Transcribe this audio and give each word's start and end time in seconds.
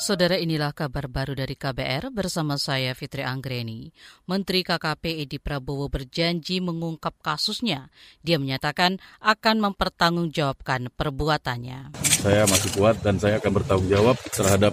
Saudara 0.00 0.40
inilah 0.40 0.72
kabar 0.72 1.12
baru 1.12 1.36
dari 1.36 1.52
KBR 1.52 2.08
bersama 2.08 2.56
saya 2.56 2.96
Fitri 2.96 3.20
Anggreni. 3.20 3.92
Menteri 4.24 4.64
KKP 4.64 5.28
Edi 5.28 5.36
Prabowo 5.36 5.92
berjanji 5.92 6.56
mengungkap 6.64 7.20
kasusnya. 7.20 7.92
Dia 8.24 8.40
menyatakan 8.40 8.96
akan 9.20 9.60
mempertanggungjawabkan 9.60 10.88
perbuatannya. 10.96 11.92
Saya 12.00 12.48
masih 12.48 12.80
kuat 12.80 13.04
dan 13.04 13.20
saya 13.20 13.44
akan 13.44 13.52
bertanggung 13.60 13.92
jawab 13.92 14.16
terhadap 14.32 14.72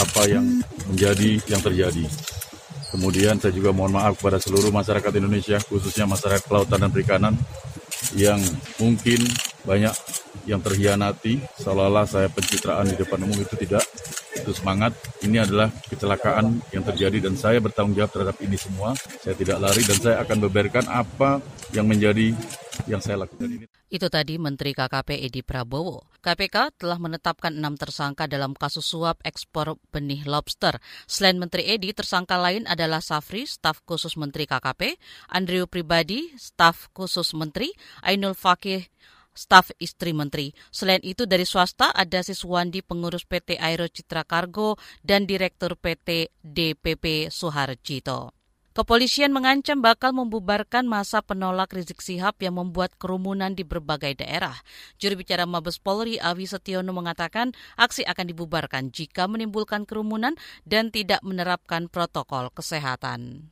apa 0.00 0.22
yang 0.24 0.64
menjadi 0.88 1.36
yang 1.52 1.60
terjadi. 1.60 2.08
Kemudian 2.96 3.36
saya 3.36 3.52
juga 3.52 3.76
mohon 3.76 3.92
maaf 3.92 4.16
kepada 4.16 4.40
seluruh 4.40 4.72
masyarakat 4.72 5.12
Indonesia, 5.20 5.60
khususnya 5.68 6.08
masyarakat 6.08 6.48
kelautan 6.48 6.80
dan 6.80 6.88
perikanan 6.88 7.36
yang 8.16 8.40
mungkin 8.80 9.20
banyak 9.68 9.92
yang 10.48 10.64
terhianati 10.64 11.42
seolah-olah 11.60 12.08
saya 12.08 12.32
pencitraan 12.32 12.88
di 12.88 12.96
depan 12.96 13.20
umum 13.20 13.36
itu 13.36 13.52
tidak 13.58 13.84
itu 14.36 14.52
semangat. 14.52 14.92
Ini 15.24 15.42
adalah 15.48 15.72
kecelakaan 15.88 16.60
yang 16.70 16.84
terjadi 16.84 17.18
dan 17.24 17.34
saya 17.34 17.58
bertanggung 17.58 17.96
jawab 17.96 18.12
terhadap 18.12 18.36
ini 18.44 18.56
semua. 18.60 18.92
Saya 19.24 19.34
tidak 19.34 19.58
lari 19.58 19.82
dan 19.82 19.98
saya 19.98 20.16
akan 20.22 20.38
beberkan 20.46 20.84
apa 20.86 21.40
yang 21.72 21.88
menjadi 21.88 22.36
yang 22.84 23.00
saya 23.00 23.24
lakukan 23.24 23.48
ini. 23.48 23.66
Itu 23.86 24.12
tadi 24.12 24.36
Menteri 24.36 24.76
KKP 24.76 25.24
Edi 25.24 25.40
Prabowo. 25.40 26.04
KPK 26.20 26.74
telah 26.82 26.98
menetapkan 26.98 27.54
enam 27.54 27.78
tersangka 27.78 28.26
dalam 28.26 28.52
kasus 28.52 28.82
suap 28.82 29.22
ekspor 29.22 29.78
benih 29.94 30.26
lobster. 30.26 30.82
Selain 31.06 31.38
Menteri 31.38 31.70
Edi, 31.70 31.94
tersangka 31.94 32.34
lain 32.34 32.66
adalah 32.66 32.98
Safri, 32.98 33.46
staf 33.46 33.86
khusus 33.86 34.18
Menteri 34.18 34.44
KKP, 34.44 34.98
Andrew 35.30 35.70
Pribadi, 35.70 36.34
staf 36.34 36.90
khusus 36.90 37.30
Menteri, 37.32 37.70
Ainul 38.02 38.34
Fakih, 38.34 38.90
staf 39.36 39.70
istri 39.76 40.16
menteri. 40.16 40.56
Selain 40.72 41.04
itu 41.04 41.28
dari 41.28 41.44
swasta 41.44 41.92
ada 41.92 42.24
Siswandi 42.24 42.80
pengurus 42.80 43.28
PT 43.28 43.60
Aero 43.60 43.86
Citra 43.86 44.24
Kargo 44.24 44.80
dan 45.04 45.28
Direktur 45.28 45.76
PT 45.76 46.32
DPP 46.40 47.28
Suharjito. 47.28 48.32
Kepolisian 48.76 49.32
mengancam 49.32 49.80
bakal 49.80 50.12
membubarkan 50.12 50.84
masa 50.84 51.24
penolak 51.24 51.72
Rizik 51.72 52.04
Sihab 52.04 52.36
yang 52.44 52.60
membuat 52.60 52.92
kerumunan 53.00 53.56
di 53.56 53.64
berbagai 53.64 54.20
daerah. 54.20 54.52
Juru 55.00 55.24
bicara 55.24 55.48
Mabes 55.48 55.80
Polri 55.80 56.20
Awi 56.20 56.44
Setiono 56.44 56.92
mengatakan 56.92 57.56
aksi 57.80 58.04
akan 58.04 58.28
dibubarkan 58.28 58.92
jika 58.92 59.32
menimbulkan 59.32 59.88
kerumunan 59.88 60.36
dan 60.68 60.92
tidak 60.92 61.24
menerapkan 61.24 61.88
protokol 61.88 62.52
kesehatan. 62.52 63.48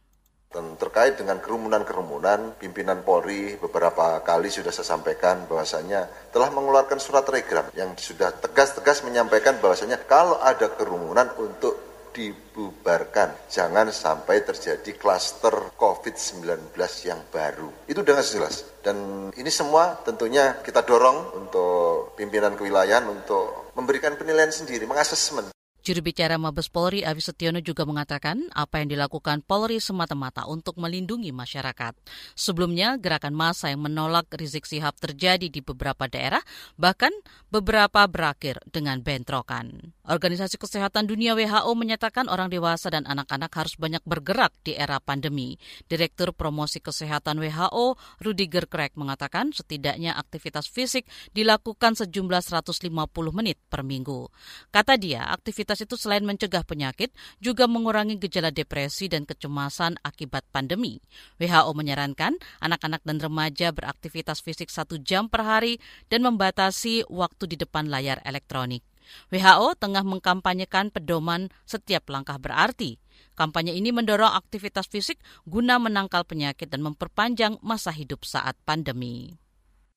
Dan 0.55 0.78
terkait 0.78 1.19
dengan 1.19 1.42
kerumunan-kerumunan, 1.42 2.55
pimpinan 2.62 3.02
Polri 3.02 3.58
beberapa 3.58 4.22
kali 4.22 4.47
sudah 4.47 4.70
saya 4.70 4.94
sampaikan 4.94 5.50
bahwasanya 5.50 6.30
telah 6.30 6.55
mengeluarkan 6.55 7.02
surat 7.02 7.27
telegram 7.27 7.66
yang 7.74 7.98
sudah 7.98 8.30
tegas-tegas 8.38 9.02
menyampaikan 9.02 9.58
bahwasanya 9.58 9.98
kalau 10.06 10.38
ada 10.38 10.70
kerumunan 10.70 11.27
untuk 11.42 11.74
dibubarkan. 12.14 13.50
Jangan 13.50 13.91
sampai 13.91 14.46
terjadi 14.46 14.94
klaster 14.94 15.74
COVID-19 15.74 16.70
yang 17.02 17.18
baru. 17.34 17.91
Itu 17.91 18.06
dengan 18.06 18.22
jelas. 18.22 18.62
Dan 18.78 19.28
ini 19.34 19.50
semua 19.50 19.98
tentunya 20.06 20.62
kita 20.62 20.86
dorong 20.86 21.34
untuk 21.34 22.14
pimpinan 22.14 22.55
kewilayahan 22.55 23.11
untuk 23.11 23.74
memberikan 23.74 24.14
penilaian 24.14 24.55
sendiri, 24.55 24.86
mengasesmen 24.86 25.53
Juru 25.84 26.00
bicara 26.00 26.40
Mabes 26.40 26.72
Polri 26.72 27.04
Awi 27.04 27.20
Setiono 27.20 27.60
juga 27.60 27.84
mengatakan 27.84 28.48
apa 28.56 28.80
yang 28.82 28.90
dilakukan 28.90 29.44
Polri 29.44 29.78
semata-mata 29.78 30.48
untuk 30.48 30.80
melindungi 30.80 31.28
masyarakat. 31.30 31.92
Sebelumnya, 32.34 32.98
gerakan 32.98 33.36
massa 33.36 33.68
yang 33.68 33.84
menolak 33.84 34.32
Rizik 34.32 34.64
Sihab 34.64 34.96
terjadi 34.98 35.52
di 35.52 35.60
beberapa 35.60 36.08
daerah, 36.10 36.40
bahkan 36.74 37.12
beberapa 37.52 38.02
berakhir 38.08 38.64
dengan 38.72 39.05
bentrokan. 39.05 39.94
Organisasi 40.05 40.60
Kesehatan 40.60 41.08
Dunia 41.08 41.33
WHO 41.33 41.72
menyatakan 41.72 42.28
orang 42.28 42.52
dewasa 42.52 42.92
dan 42.92 43.08
anak-anak 43.08 43.48
harus 43.56 43.72
banyak 43.80 44.05
bergerak 44.05 44.52
di 44.61 44.77
era 44.77 45.00
pandemi. 45.00 45.56
Direktur 45.88 46.36
Promosi 46.36 46.77
Kesehatan 46.84 47.41
WHO, 47.41 47.96
Rudiger 48.20 48.69
Craig, 48.69 48.92
mengatakan 49.01 49.56
setidaknya 49.56 50.12
aktivitas 50.12 50.68
fisik 50.68 51.08
dilakukan 51.33 51.96
sejumlah 51.96 52.45
150 52.45 52.84
menit 53.33 53.56
per 53.73 53.80
minggu. 53.80 54.29
Kata 54.68 55.01
dia, 55.01 55.24
aktivitas 55.24 55.80
itu 55.80 55.96
selain 55.96 56.20
mencegah 56.20 56.68
penyakit, 56.68 57.08
juga 57.40 57.64
mengurangi 57.64 58.20
gejala 58.20 58.52
depresi 58.52 59.08
dan 59.08 59.24
kecemasan 59.24 59.96
akibat 60.05 60.45
pandemi. 60.52 61.00
WHO 61.40 61.73
menyarankan 61.73 62.36
anak-anak 62.61 63.00
dan 63.08 63.24
remaja 63.24 63.73
beraktivitas 63.73 64.45
fisik 64.45 64.68
satu 64.68 65.00
jam 65.00 65.33
per 65.33 65.48
hari 65.48 65.80
dan 66.12 66.20
membatasi 66.29 67.08
waktu 67.08 67.48
di 67.48 67.56
depan 67.56 67.89
layar 67.89 68.20
elektronik. 68.29 68.84
WHO 69.29 69.77
tengah 69.77 70.05
mengkampanyekan 70.07 70.95
pedoman 70.95 71.51
setiap 71.65 72.09
langkah 72.13 72.39
berarti. 72.39 73.01
Kampanye 73.35 73.75
ini 73.75 73.91
mendorong 73.91 74.31
aktivitas 74.39 74.87
fisik 74.87 75.19
guna 75.42 75.83
menangkal 75.83 76.23
penyakit 76.23 76.70
dan 76.70 76.87
memperpanjang 76.87 77.59
masa 77.61 77.91
hidup 77.91 78.23
saat 78.23 78.55
pandemi. 78.63 79.35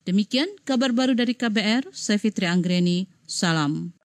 Demikian 0.08 0.48
kabar 0.64 0.96
baru 0.96 1.14
dari 1.14 1.36
KBR, 1.36 1.92
saya 1.92 2.16
Fitri 2.16 2.48
Anggreni, 2.48 3.12
salam. 3.28 3.92